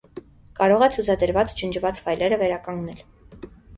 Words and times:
Կարող 0.59 0.85
է 0.85 0.87
ցուցադրված 0.95 1.53
ջնջված 1.61 2.01
ֆայլերը 2.07 2.41
վերականգնել։ 2.43 3.05